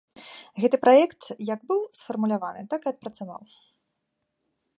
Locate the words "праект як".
0.85-1.59